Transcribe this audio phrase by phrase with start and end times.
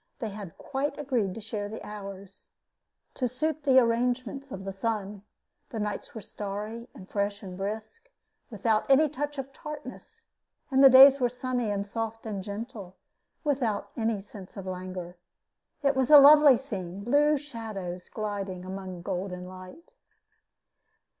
[0.17, 2.49] They had quite agreed to share the hours,
[3.13, 5.21] to suit the arrangements of the sun.
[5.69, 8.09] The nights were starry and fresh and brisk,
[8.49, 10.25] without any touch of tartness;
[10.71, 12.97] and the days were sunny and soft and gentle,
[13.43, 15.17] without any sense of languor.
[15.83, 19.93] It was a lovely scene blue shadows gliding among golden light.